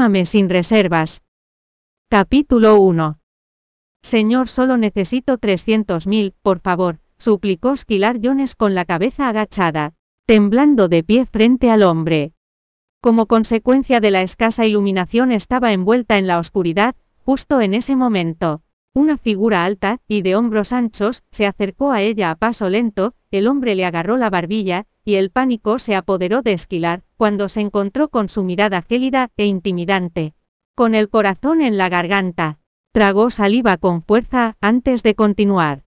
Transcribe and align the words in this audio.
Ámame 0.00 0.24
sin 0.24 0.48
reservas. 0.48 1.20
Capítulo 2.08 2.80
1. 2.80 3.18
Señor, 4.02 4.48
solo 4.48 4.78
necesito 4.78 5.36
300.000, 5.36 6.32
por 6.40 6.60
favor, 6.60 7.00
suplicó 7.18 7.76
Squilar 7.76 8.18
Jones 8.22 8.54
con 8.54 8.74
la 8.74 8.86
cabeza 8.86 9.28
agachada, 9.28 9.92
temblando 10.24 10.88
de 10.88 11.04
pie 11.04 11.26
frente 11.26 11.70
al 11.70 11.82
hombre. 11.82 12.32
Como 13.02 13.26
consecuencia 13.26 14.00
de 14.00 14.10
la 14.10 14.22
escasa 14.22 14.64
iluminación 14.64 15.32
estaba 15.32 15.74
envuelta 15.74 16.16
en 16.16 16.26
la 16.26 16.38
oscuridad, 16.38 16.94
justo 17.18 17.60
en 17.60 17.74
ese 17.74 17.94
momento. 17.94 18.62
Una 18.94 19.18
figura 19.18 19.66
alta, 19.66 19.98
y 20.08 20.22
de 20.22 20.34
hombros 20.34 20.72
anchos, 20.72 21.24
se 21.30 21.44
acercó 21.44 21.92
a 21.92 22.00
ella 22.00 22.30
a 22.30 22.36
paso 22.36 22.70
lento, 22.70 23.12
el 23.30 23.46
hombre 23.46 23.74
le 23.74 23.84
agarró 23.84 24.16
la 24.16 24.30
barbilla, 24.30 24.86
y 25.04 25.14
el 25.14 25.30
pánico 25.30 25.78
se 25.78 25.94
apoderó 25.94 26.42
de 26.42 26.52
Esquilar, 26.52 27.02
cuando 27.16 27.48
se 27.48 27.60
encontró 27.60 28.08
con 28.08 28.28
su 28.28 28.42
mirada 28.42 28.82
gélida 28.82 29.30
e 29.36 29.46
intimidante. 29.46 30.34
Con 30.74 30.94
el 30.94 31.08
corazón 31.08 31.62
en 31.62 31.76
la 31.76 31.88
garganta, 31.88 32.58
tragó 32.92 33.30
saliva 33.30 33.76
con 33.76 34.02
fuerza, 34.02 34.56
antes 34.60 35.02
de 35.02 35.14
continuar. 35.14 35.84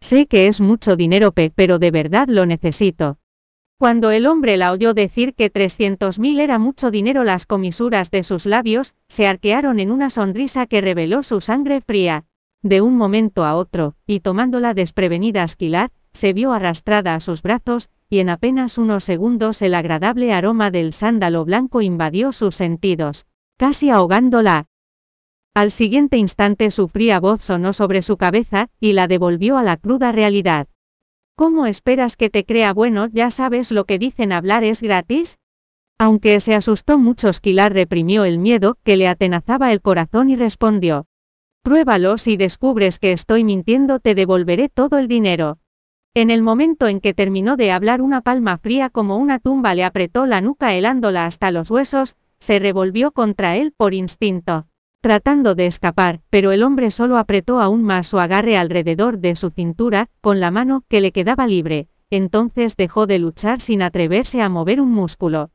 Sé 0.00 0.26
que 0.26 0.46
es 0.46 0.60
mucho 0.60 0.96
dinero, 0.96 1.32
P, 1.32 1.50
pero 1.54 1.78
de 1.78 1.90
verdad 1.90 2.28
lo 2.28 2.46
necesito. 2.46 3.18
Cuando 3.78 4.10
el 4.10 4.26
hombre 4.26 4.56
la 4.56 4.70
oyó 4.72 4.94
decir 4.94 5.34
que 5.34 5.52
300.000 5.52 6.40
era 6.40 6.58
mucho 6.58 6.90
dinero, 6.90 7.24
las 7.24 7.44
comisuras 7.44 8.10
de 8.10 8.22
sus 8.22 8.46
labios 8.46 8.94
se 9.08 9.26
arquearon 9.26 9.80
en 9.80 9.90
una 9.90 10.10
sonrisa 10.10 10.66
que 10.66 10.80
reveló 10.80 11.22
su 11.22 11.40
sangre 11.40 11.80
fría. 11.80 12.24
De 12.62 12.80
un 12.80 12.96
momento 12.96 13.44
a 13.44 13.56
otro, 13.56 13.94
y 14.06 14.20
tomándola 14.20 14.74
desprevenida 14.74 15.42
Esquilar, 15.42 15.90
se 16.12 16.32
vio 16.32 16.52
arrastrada 16.52 17.14
a 17.14 17.20
sus 17.20 17.42
brazos, 17.42 17.90
y 18.08 18.18
en 18.18 18.28
apenas 18.28 18.78
unos 18.78 19.04
segundos 19.04 19.62
el 19.62 19.74
agradable 19.74 20.32
aroma 20.32 20.70
del 20.70 20.92
sándalo 20.92 21.44
blanco 21.44 21.82
invadió 21.82 22.32
sus 22.32 22.54
sentidos, 22.54 23.26
casi 23.56 23.90
ahogándola. 23.90 24.66
Al 25.54 25.70
siguiente 25.70 26.16
instante 26.16 26.70
su 26.70 26.88
fría 26.88 27.20
voz 27.20 27.42
sonó 27.42 27.72
sobre 27.72 28.02
su 28.02 28.16
cabeza, 28.16 28.68
y 28.80 28.92
la 28.92 29.06
devolvió 29.06 29.56
a 29.56 29.62
la 29.62 29.76
cruda 29.76 30.10
realidad. 30.10 30.66
¿Cómo 31.36 31.66
esperas 31.66 32.16
que 32.16 32.30
te 32.30 32.44
crea 32.44 32.72
bueno? 32.72 33.08
¿Ya 33.08 33.30
sabes 33.30 33.72
lo 33.72 33.84
que 33.84 33.98
dicen 33.98 34.32
hablar 34.32 34.64
es 34.64 34.82
gratis? 34.82 35.38
Aunque 35.98 36.40
se 36.40 36.54
asustó 36.54 36.98
mucho, 36.98 37.28
Esquilar 37.28 37.72
reprimió 37.72 38.24
el 38.24 38.38
miedo 38.38 38.78
que 38.84 38.96
le 38.96 39.08
atenazaba 39.08 39.72
el 39.72 39.80
corazón 39.80 40.28
y 40.30 40.36
respondió. 40.36 41.06
Pruébalo 41.62 42.18
si 42.18 42.36
descubres 42.36 42.98
que 42.98 43.12
estoy 43.12 43.42
mintiendo 43.42 43.98
te 44.00 44.14
devolveré 44.14 44.68
todo 44.68 44.98
el 44.98 45.08
dinero. 45.08 45.58
En 46.16 46.30
el 46.30 46.42
momento 46.42 46.86
en 46.86 47.00
que 47.00 47.12
terminó 47.12 47.56
de 47.56 47.72
hablar 47.72 48.00
una 48.00 48.20
palma 48.20 48.56
fría 48.58 48.88
como 48.88 49.16
una 49.16 49.40
tumba 49.40 49.74
le 49.74 49.84
apretó 49.84 50.26
la 50.26 50.40
nuca 50.40 50.74
helándola 50.74 51.26
hasta 51.26 51.50
los 51.50 51.70
huesos, 51.70 52.14
se 52.38 52.60
revolvió 52.60 53.10
contra 53.10 53.56
él 53.56 53.72
por 53.76 53.94
instinto 53.94 54.66
tratando 55.04 55.54
de 55.54 55.66
escapar, 55.66 56.22
pero 56.30 56.50
el 56.50 56.62
hombre 56.62 56.90
solo 56.90 57.18
apretó 57.18 57.60
aún 57.60 57.82
más 57.82 58.06
su 58.06 58.18
agarre 58.18 58.56
alrededor 58.56 59.18
de 59.18 59.36
su 59.36 59.50
cintura, 59.50 60.08
con 60.22 60.40
la 60.40 60.50
mano 60.50 60.82
que 60.88 61.02
le 61.02 61.12
quedaba 61.12 61.46
libre, 61.46 61.88
entonces 62.08 62.74
dejó 62.78 63.06
de 63.06 63.18
luchar 63.18 63.60
sin 63.60 63.82
atreverse 63.82 64.40
a 64.40 64.48
mover 64.48 64.80
un 64.80 64.90
músculo. 64.90 65.50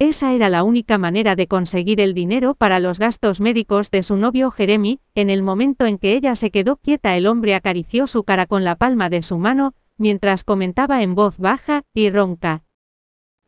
Esa 0.00 0.32
era 0.32 0.48
la 0.48 0.62
única 0.62 0.96
manera 0.96 1.34
de 1.34 1.48
conseguir 1.48 2.00
el 2.00 2.14
dinero 2.14 2.54
para 2.54 2.78
los 2.78 3.00
gastos 3.00 3.40
médicos 3.40 3.90
de 3.90 4.04
su 4.04 4.16
novio 4.16 4.52
Jeremy, 4.52 5.00
en 5.16 5.28
el 5.28 5.42
momento 5.42 5.86
en 5.86 5.98
que 5.98 6.14
ella 6.14 6.36
se 6.36 6.52
quedó 6.52 6.76
quieta 6.76 7.16
el 7.16 7.26
hombre 7.26 7.56
acarició 7.56 8.06
su 8.06 8.22
cara 8.22 8.46
con 8.46 8.62
la 8.62 8.76
palma 8.76 9.10
de 9.10 9.22
su 9.22 9.38
mano, 9.38 9.74
mientras 9.96 10.44
comentaba 10.44 11.02
en 11.02 11.16
voz 11.16 11.38
baja 11.38 11.82
y 11.94 12.10
ronca. 12.10 12.62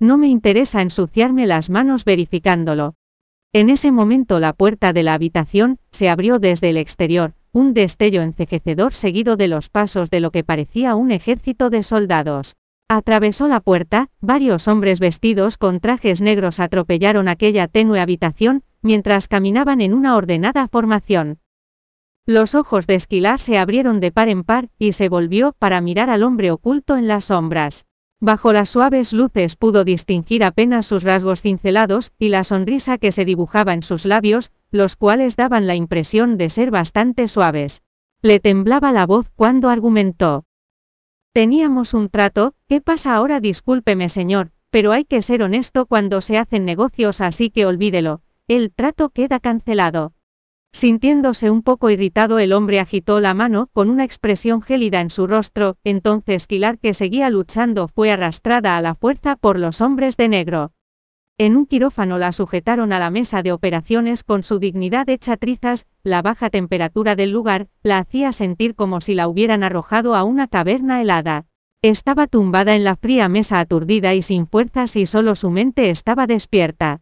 No 0.00 0.18
me 0.18 0.26
interesa 0.26 0.82
ensuciarme 0.82 1.46
las 1.46 1.70
manos 1.70 2.04
verificándolo. 2.04 2.96
En 3.52 3.70
ese 3.70 3.92
momento 3.92 4.40
la 4.40 4.52
puerta 4.52 4.92
de 4.92 5.04
la 5.04 5.14
habitación 5.14 5.78
se 5.92 6.08
abrió 6.08 6.40
desde 6.40 6.70
el 6.70 6.78
exterior, 6.78 7.34
un 7.52 7.74
destello 7.74 8.22
encejecedor 8.22 8.92
seguido 8.92 9.36
de 9.36 9.46
los 9.46 9.68
pasos 9.68 10.10
de 10.10 10.18
lo 10.18 10.32
que 10.32 10.42
parecía 10.42 10.96
un 10.96 11.12
ejército 11.12 11.70
de 11.70 11.84
soldados. 11.84 12.56
Atravesó 12.92 13.46
la 13.46 13.60
puerta, 13.60 14.08
varios 14.20 14.66
hombres 14.66 14.98
vestidos 14.98 15.58
con 15.58 15.78
trajes 15.78 16.20
negros 16.20 16.58
atropellaron 16.58 17.28
aquella 17.28 17.68
tenue 17.68 18.00
habitación, 18.00 18.64
mientras 18.82 19.28
caminaban 19.28 19.80
en 19.80 19.94
una 19.94 20.16
ordenada 20.16 20.66
formación. 20.66 21.38
Los 22.26 22.56
ojos 22.56 22.88
de 22.88 22.96
Esquilar 22.96 23.38
se 23.38 23.58
abrieron 23.58 24.00
de 24.00 24.10
par 24.10 24.28
en 24.28 24.42
par, 24.42 24.70
y 24.76 24.90
se 24.90 25.08
volvió 25.08 25.52
para 25.56 25.80
mirar 25.80 26.10
al 26.10 26.24
hombre 26.24 26.50
oculto 26.50 26.96
en 26.96 27.06
las 27.06 27.26
sombras. 27.26 27.86
Bajo 28.18 28.52
las 28.52 28.70
suaves 28.70 29.12
luces 29.12 29.54
pudo 29.54 29.84
distinguir 29.84 30.42
apenas 30.42 30.84
sus 30.84 31.04
rasgos 31.04 31.42
cincelados, 31.42 32.10
y 32.18 32.30
la 32.30 32.42
sonrisa 32.42 32.98
que 32.98 33.12
se 33.12 33.24
dibujaba 33.24 33.72
en 33.72 33.84
sus 33.84 34.04
labios, 34.04 34.50
los 34.72 34.96
cuales 34.96 35.36
daban 35.36 35.68
la 35.68 35.76
impresión 35.76 36.36
de 36.36 36.48
ser 36.48 36.72
bastante 36.72 37.28
suaves. 37.28 37.82
Le 38.20 38.40
temblaba 38.40 38.90
la 38.90 39.06
voz 39.06 39.30
cuando 39.36 39.68
argumentó. 39.68 40.44
Teníamos 41.32 41.94
un 41.94 42.08
trato, 42.08 42.54
¿qué 42.68 42.80
pasa 42.80 43.14
ahora? 43.14 43.38
Discúlpeme 43.38 44.08
señor, 44.08 44.50
pero 44.70 44.90
hay 44.90 45.04
que 45.04 45.22
ser 45.22 45.44
honesto 45.44 45.86
cuando 45.86 46.20
se 46.20 46.36
hacen 46.38 46.64
negocios 46.64 47.20
así 47.20 47.50
que 47.50 47.66
olvídelo, 47.66 48.22
el 48.48 48.72
trato 48.72 49.10
queda 49.10 49.38
cancelado. 49.38 50.12
Sintiéndose 50.72 51.48
un 51.48 51.62
poco 51.62 51.88
irritado 51.88 52.40
el 52.40 52.52
hombre 52.52 52.80
agitó 52.80 53.20
la 53.20 53.32
mano, 53.32 53.68
con 53.72 53.90
una 53.90 54.04
expresión 54.04 54.60
gélida 54.60 55.00
en 55.00 55.10
su 55.10 55.28
rostro, 55.28 55.76
entonces 55.84 56.48
Kilar 56.48 56.80
que 56.80 56.94
seguía 56.94 57.30
luchando 57.30 57.86
fue 57.86 58.10
arrastrada 58.10 58.76
a 58.76 58.80
la 58.80 58.96
fuerza 58.96 59.36
por 59.36 59.56
los 59.56 59.80
hombres 59.80 60.16
de 60.16 60.28
negro. 60.28 60.72
En 61.40 61.56
un 61.56 61.64
quirófano 61.64 62.18
la 62.18 62.32
sujetaron 62.32 62.92
a 62.92 62.98
la 62.98 63.08
mesa 63.08 63.42
de 63.42 63.50
operaciones 63.50 64.24
con 64.24 64.42
su 64.42 64.58
dignidad 64.58 65.08
hecha 65.08 65.38
trizas, 65.38 65.86
la 66.02 66.20
baja 66.20 66.50
temperatura 66.50 67.16
del 67.16 67.30
lugar, 67.30 67.68
la 67.82 67.96
hacía 67.96 68.32
sentir 68.32 68.74
como 68.74 69.00
si 69.00 69.14
la 69.14 69.26
hubieran 69.26 69.62
arrojado 69.62 70.14
a 70.14 70.22
una 70.22 70.48
caverna 70.48 71.00
helada. 71.00 71.46
Estaba 71.80 72.26
tumbada 72.26 72.76
en 72.76 72.84
la 72.84 72.94
fría 72.94 73.30
mesa 73.30 73.58
aturdida 73.58 74.12
y 74.14 74.20
sin 74.20 74.46
fuerzas 74.46 74.96
y 74.96 75.06
solo 75.06 75.34
su 75.34 75.48
mente 75.48 75.88
estaba 75.88 76.26
despierta. 76.26 77.00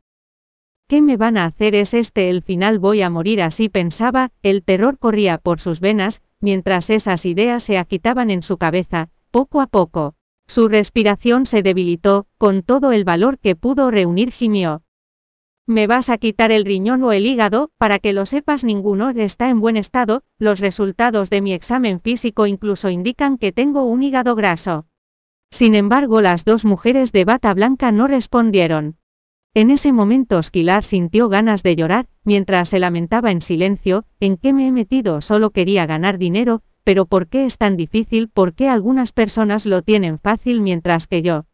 ¿Qué 0.87 1.03
me 1.03 1.17
van 1.17 1.37
a 1.37 1.45
hacer 1.45 1.75
es 1.75 1.93
este 1.93 2.31
el 2.31 2.43
final 2.43 2.79
voy 2.79 3.03
a 3.03 3.11
morir 3.11 3.43
así 3.43 3.69
pensaba, 3.69 4.31
el 4.45 4.63
terror 4.63 5.01
corría 5.01 5.39
por 5.39 5.59
sus 5.59 5.81
venas, 5.81 6.23
mientras 6.39 6.91
esas 6.91 7.27
ideas 7.27 7.65
se 7.65 7.77
agitaban 7.77 8.31
en 8.31 8.43
su 8.43 8.57
cabeza, 8.57 9.09
poco 9.33 9.61
a 9.61 9.67
poco. 9.67 10.15
Su 10.49 10.67
respiración 10.69 11.45
se 11.45 11.63
debilitó, 11.63 12.27
con 12.39 12.63
todo 12.63 12.91
el 12.93 13.05
valor 13.05 13.39
que 13.39 13.55
pudo 13.55 13.91
reunir 13.91 14.33
gimió. 14.33 14.83
¿Me 15.67 15.87
vas 15.87 16.09
a 16.09 16.17
quitar 16.17 16.51
el 16.51 16.65
riñón 16.65 17.03
o 17.03 17.13
el 17.13 17.27
hígado? 17.27 17.71
Para 17.77 17.99
que 17.99 18.15
lo 18.15 18.25
sepas 18.25 18.65
ninguno 18.65 19.11
está 19.11 19.51
en 19.51 19.61
buen 19.61 19.77
estado, 19.77 20.23
los 20.39 20.61
resultados 20.61 21.29
de 21.29 21.43
mi 21.43 21.53
examen 21.53 22.01
físico 22.01 22.47
incluso 22.47 22.89
indican 22.89 23.37
que 23.37 23.53
tengo 23.53 23.85
un 23.85 24.03
hígado 24.03 24.35
graso. 24.35 24.87
Sin 25.51 25.75
embargo 25.75 26.23
las 26.23 26.47
dos 26.47 26.65
mujeres 26.65 27.13
de 27.13 27.27
bata 27.27 27.53
blanca 27.53 27.93
no 27.93 28.09
respondieron. 28.09 28.97
En 29.53 29.71
ese 29.71 29.93
momento 29.93 30.39
Esquilar 30.39 30.83
sintió 30.83 31.29
ganas 31.29 31.63
de 31.63 31.77
llorar, 31.77 32.07
mientras 32.25 32.71
se 32.71 32.79
lamentaba 32.79 33.31
en 33.31 33.43
silencio, 33.43 34.07
¿en 34.19 34.39
qué 34.39 34.55
me 34.55 34.67
he 34.67 34.73
metido? 34.73 35.21
Solo 35.21 35.51
quería 35.51 35.85
ganar 35.85 36.17
dinero, 36.17 36.63
pero 36.89 37.05
¿por 37.05 37.27
qué 37.27 37.45
es 37.45 37.59
tan 37.59 37.77
difícil? 37.77 38.31
¿Por 38.31 38.55
qué 38.55 38.71
algunas 38.71 39.13
personas 39.13 39.67
lo 39.67 39.83
tienen 39.83 40.19
fácil 40.19 40.63
mientras 40.63 41.07
que 41.07 41.21
yo? 41.21 41.45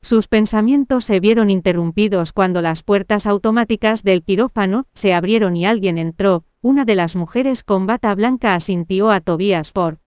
Sus 0.00 0.28
pensamientos 0.28 1.04
se 1.04 1.20
vieron 1.20 1.50
interrumpidos 1.50 2.32
cuando 2.32 2.62
las 2.62 2.82
puertas 2.82 3.26
automáticas 3.26 4.02
del 4.02 4.22
quirófano 4.22 4.86
se 4.94 5.12
abrieron 5.12 5.56
y 5.56 5.66
alguien 5.66 5.98
entró, 5.98 6.44
una 6.62 6.86
de 6.86 6.94
las 6.94 7.16
mujeres 7.16 7.64
con 7.64 7.86
bata 7.86 8.14
blanca 8.14 8.54
asintió 8.54 9.10
a 9.10 9.20
Tobias 9.20 9.72
Ford. 9.72 9.98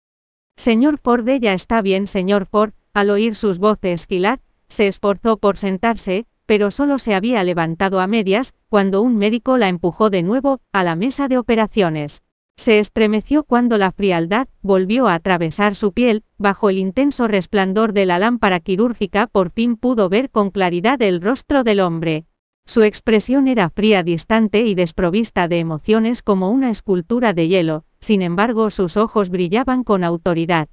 Señor 0.57 0.97
Ford, 0.97 1.29
ella 1.29 1.53
está 1.53 1.83
bien, 1.83 2.07
señor 2.07 2.47
Ford, 2.47 2.73
al 2.95 3.11
oír 3.11 3.35
sus 3.35 3.59
voces 3.59 4.01
Esquilar, 4.01 4.41
se 4.67 4.87
esforzó 4.87 5.37
por 5.37 5.59
sentarse, 5.59 6.25
pero 6.47 6.71
solo 6.71 6.97
se 6.97 7.15
había 7.15 7.45
levantado 7.45 8.01
a 8.01 8.07
medias, 8.07 8.55
cuando 8.71 9.03
un 9.03 9.19
médico 9.19 9.59
la 9.59 9.69
empujó 9.69 10.09
de 10.09 10.23
nuevo, 10.23 10.63
a 10.73 10.85
la 10.85 10.97
mesa 10.97 11.29
de 11.29 11.37
operaciones. 11.37 12.23
Se 12.59 12.81
estremeció 12.81 13.45
cuando 13.45 13.79
la 13.79 13.93
frialdad 13.93 14.49
volvió 14.63 15.07
a 15.07 15.15
atravesar 15.15 15.77
su 15.77 15.93
piel, 15.93 16.25
bajo 16.39 16.71
el 16.71 16.79
intenso 16.79 17.29
resplandor 17.29 17.93
de 17.93 18.05
la 18.05 18.19
lámpara 18.19 18.59
quirúrgica 18.59 19.29
por 19.29 19.53
fin 19.53 19.77
pudo 19.77 20.09
ver 20.09 20.29
con 20.29 20.51
claridad 20.51 21.01
el 21.01 21.21
rostro 21.21 21.63
del 21.63 21.79
hombre. 21.79 22.27
Su 22.67 22.83
expresión 22.83 23.47
era 23.47 23.71
fría, 23.71 24.03
distante 24.03 24.63
y 24.63 24.75
desprovista 24.75 25.47
de 25.47 25.61
emociones 25.61 26.21
como 26.21 26.51
una 26.51 26.69
escultura 26.69 27.33
de 27.33 27.47
hielo, 27.47 27.85
sin 28.01 28.23
embargo 28.23 28.71
sus 28.71 28.97
ojos 28.97 29.31
brillaban 29.31 29.85
con 29.85 30.03
autoridad. 30.03 30.69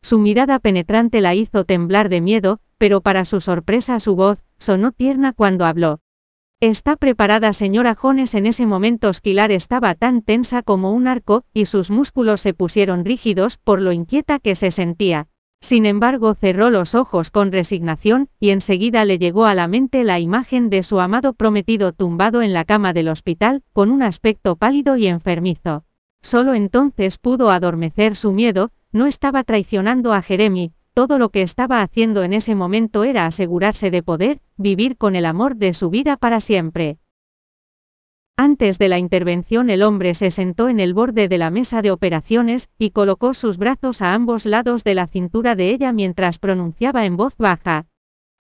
Su 0.00 0.20
mirada 0.20 0.60
penetrante 0.60 1.20
la 1.20 1.34
hizo 1.34 1.64
temblar 1.64 2.08
de 2.08 2.20
miedo, 2.20 2.60
pero 2.78 3.00
para 3.00 3.24
su 3.24 3.40
sorpresa 3.40 3.98
su 3.98 4.14
voz, 4.14 4.44
sonó 4.58 4.92
tierna 4.92 5.32
cuando 5.32 5.64
habló. 5.64 5.98
Está 6.60 6.96
preparada 6.96 7.52
señora 7.52 7.94
Jones 7.94 8.34
en 8.34 8.46
ese 8.46 8.64
momento 8.64 9.10
Esquilar 9.10 9.52
estaba 9.52 9.94
tan 9.94 10.22
tensa 10.22 10.62
como 10.62 10.92
un 10.92 11.06
arco, 11.06 11.44
y 11.52 11.66
sus 11.66 11.90
músculos 11.90 12.40
se 12.40 12.54
pusieron 12.54 13.04
rígidos 13.04 13.58
por 13.58 13.82
lo 13.82 13.92
inquieta 13.92 14.38
que 14.38 14.54
se 14.54 14.70
sentía. 14.70 15.28
Sin 15.60 15.84
embargo, 15.84 16.32
cerró 16.32 16.70
los 16.70 16.94
ojos 16.94 17.30
con 17.30 17.52
resignación, 17.52 18.30
y 18.40 18.50
enseguida 18.50 19.04
le 19.04 19.18
llegó 19.18 19.44
a 19.44 19.52
la 19.52 19.68
mente 19.68 20.02
la 20.02 20.18
imagen 20.18 20.70
de 20.70 20.82
su 20.82 20.98
amado 20.98 21.34
prometido 21.34 21.92
tumbado 21.92 22.40
en 22.40 22.54
la 22.54 22.64
cama 22.64 22.94
del 22.94 23.08
hospital, 23.08 23.62
con 23.74 23.90
un 23.90 24.02
aspecto 24.02 24.56
pálido 24.56 24.96
y 24.96 25.08
enfermizo. 25.08 25.84
Solo 26.22 26.54
entonces 26.54 27.18
pudo 27.18 27.50
adormecer 27.50 28.16
su 28.16 28.32
miedo, 28.32 28.70
no 28.92 29.04
estaba 29.04 29.44
traicionando 29.44 30.14
a 30.14 30.22
Jeremy, 30.22 30.72
todo 30.96 31.18
lo 31.18 31.28
que 31.28 31.42
estaba 31.42 31.82
haciendo 31.82 32.22
en 32.22 32.32
ese 32.32 32.54
momento 32.54 33.04
era 33.04 33.26
asegurarse 33.26 33.90
de 33.90 34.02
poder 34.02 34.40
vivir 34.56 34.96
con 34.96 35.14
el 35.14 35.26
amor 35.26 35.56
de 35.56 35.74
su 35.74 35.90
vida 35.90 36.16
para 36.16 36.40
siempre. 36.40 36.96
Antes 38.34 38.78
de 38.78 38.88
la 38.88 38.98
intervención 38.98 39.68
el 39.68 39.82
hombre 39.82 40.14
se 40.14 40.30
sentó 40.30 40.70
en 40.70 40.80
el 40.80 40.94
borde 40.94 41.28
de 41.28 41.36
la 41.36 41.50
mesa 41.50 41.82
de 41.82 41.90
operaciones, 41.90 42.70
y 42.78 42.92
colocó 42.92 43.34
sus 43.34 43.58
brazos 43.58 44.00
a 44.00 44.14
ambos 44.14 44.46
lados 44.46 44.84
de 44.84 44.94
la 44.94 45.06
cintura 45.06 45.54
de 45.54 45.68
ella 45.68 45.92
mientras 45.92 46.38
pronunciaba 46.38 47.04
en 47.04 47.18
voz 47.18 47.36
baja. 47.36 47.84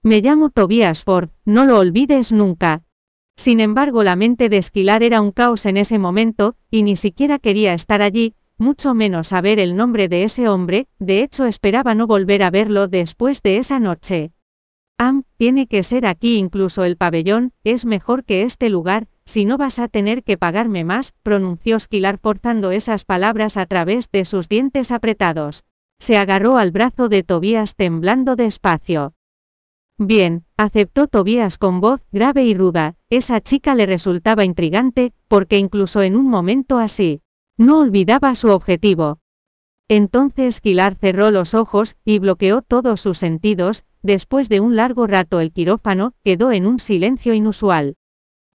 Me 0.03 0.21
llamo 0.21 0.51
Tobias 0.51 1.03
Ford, 1.03 1.29
no 1.45 1.65
lo 1.65 1.79
olvides 1.79 2.31
nunca. 2.31 2.83
Sin 3.35 3.61
embargo 3.61 4.03
la 4.03 4.15
mente 4.15 4.47
de 4.49 4.57
Esquilar 4.57 5.01
era 5.01 5.21
un 5.21 5.31
caos 5.31 5.65
en 5.65 5.77
ese 5.77 5.97
momento, 5.97 6.55
y 6.69 6.83
ni 6.83 6.97
siquiera 6.97 7.39
quería 7.39 7.73
estar 7.73 8.03
allí, 8.03 8.35
mucho 8.63 8.95
menos 8.95 9.27
saber 9.27 9.59
el 9.59 9.75
nombre 9.75 10.07
de 10.07 10.23
ese 10.23 10.47
hombre, 10.47 10.87
de 10.97 11.21
hecho 11.21 11.45
esperaba 11.45 11.93
no 11.93 12.07
volver 12.07 12.41
a 12.41 12.49
verlo 12.49 12.87
después 12.87 13.43
de 13.43 13.57
esa 13.57 13.79
noche. 13.79 14.31
Am, 14.97 15.23
tiene 15.37 15.67
que 15.67 15.83
ser 15.83 16.05
aquí 16.05 16.37
incluso 16.37 16.85
el 16.85 16.95
pabellón, 16.95 17.51
es 17.65 17.85
mejor 17.85 18.23
que 18.23 18.43
este 18.43 18.69
lugar, 18.69 19.07
si 19.25 19.43
no 19.43 19.57
vas 19.57 19.79
a 19.79 19.89
tener 19.89 20.23
que 20.23 20.37
pagarme 20.37 20.85
más, 20.85 21.13
pronunció 21.23 21.75
Esquilar 21.75 22.19
forzando 22.19 22.71
esas 22.71 23.03
palabras 23.03 23.57
a 23.57 23.65
través 23.65 24.09
de 24.11 24.23
sus 24.23 24.47
dientes 24.47 24.91
apretados. 24.91 25.65
Se 25.99 26.15
agarró 26.15 26.57
al 26.57 26.71
brazo 26.71 27.09
de 27.09 27.23
Tobías 27.23 27.75
temblando 27.75 28.35
despacio. 28.37 29.13
Bien, 29.97 30.45
aceptó 30.55 31.07
Tobías 31.07 31.57
con 31.57 31.81
voz 31.81 32.01
grave 32.11 32.45
y 32.45 32.53
ruda, 32.53 32.95
esa 33.09 33.41
chica 33.41 33.75
le 33.75 33.85
resultaba 33.85 34.45
intrigante, 34.45 35.11
porque 35.27 35.57
incluso 35.57 36.01
en 36.01 36.15
un 36.15 36.29
momento 36.29 36.77
así, 36.77 37.22
no 37.63 37.79
olvidaba 37.79 38.35
su 38.35 38.49
objetivo. 38.49 39.19
Entonces 39.87 40.61
Quilar 40.61 40.95
cerró 40.95 41.31
los 41.31 41.53
ojos 41.53 41.95
y 42.05 42.19
bloqueó 42.19 42.61
todos 42.61 43.01
sus 43.01 43.17
sentidos, 43.17 43.83
después 44.01 44.49
de 44.49 44.59
un 44.59 44.75
largo 44.75 45.07
rato 45.07 45.39
el 45.39 45.51
quirófano 45.51 46.13
quedó 46.23 46.51
en 46.51 46.65
un 46.65 46.79
silencio 46.79 47.33
inusual. 47.33 47.95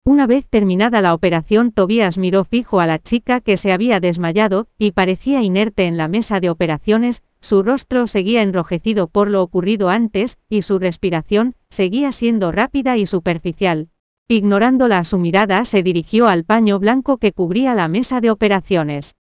Una 0.06 0.26
vez 0.26 0.46
terminada 0.46 1.00
la 1.00 1.14
operación, 1.14 1.72
Tobías 1.72 2.18
miró 2.18 2.44
fijo 2.44 2.80
a 2.80 2.86
la 2.86 2.98
chica 2.98 3.40
que 3.40 3.56
se 3.56 3.72
había 3.72 4.00
desmayado, 4.00 4.68
y 4.78 4.90
parecía 4.92 5.42
inerte 5.42 5.84
en 5.84 5.96
la 5.96 6.08
mesa 6.08 6.40
de 6.40 6.50
operaciones, 6.50 7.22
su 7.40 7.62
rostro 7.62 8.06
seguía 8.06 8.42
enrojecido 8.42 9.06
por 9.06 9.30
lo 9.30 9.42
ocurrido 9.42 9.88
antes, 9.88 10.36
y 10.50 10.60
su 10.60 10.78
respiración, 10.78 11.54
seguía 11.70 12.12
siendo 12.12 12.52
rápida 12.52 12.98
y 12.98 13.06
superficial. 13.06 13.88
Ignorándola 14.29 14.99
a 14.99 15.05
su 15.05 15.19
mirada 15.19 15.67
se 15.67 15.82
dirigió 15.82 16.29
al 16.29 16.44
paño 16.44 16.79
blanco 16.79 17.19
que 17.19 17.32
cubría 17.32 17.75
la 17.75 17.88
mesa 17.88 18.23
de 18.23 18.31
operaciones. 18.31 19.17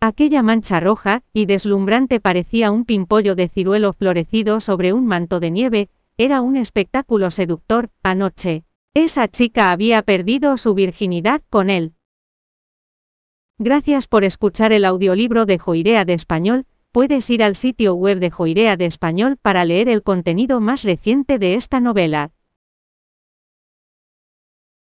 Aquella 0.00 0.44
mancha 0.44 0.78
roja 0.78 1.24
y 1.32 1.46
deslumbrante 1.46 2.20
parecía 2.20 2.70
un 2.70 2.84
pimpollo 2.84 3.34
de 3.34 3.48
ciruelo 3.48 3.92
florecido 3.92 4.60
sobre 4.60 4.92
un 4.92 5.06
manto 5.06 5.40
de 5.40 5.50
nieve, 5.50 5.88
era 6.16 6.40
un 6.40 6.56
espectáculo 6.56 7.32
seductor, 7.32 7.90
anoche. 8.04 8.62
Esa 8.94 9.26
chica 9.26 9.72
había 9.72 10.02
perdido 10.02 10.56
su 10.56 10.74
virginidad 10.74 11.42
con 11.50 11.68
él. 11.68 11.94
Gracias 13.58 14.06
por 14.06 14.22
escuchar 14.22 14.72
el 14.72 14.84
audiolibro 14.84 15.46
de 15.46 15.58
Joirea 15.58 16.04
de 16.04 16.14
Español, 16.14 16.66
puedes 16.92 17.28
ir 17.30 17.42
al 17.42 17.56
sitio 17.56 17.94
web 17.94 18.20
de 18.20 18.30
Joirea 18.30 18.76
de 18.76 18.86
Español 18.86 19.36
para 19.40 19.64
leer 19.64 19.88
el 19.88 20.04
contenido 20.04 20.60
más 20.60 20.84
reciente 20.84 21.38
de 21.40 21.54
esta 21.54 21.80
novela. 21.80 22.30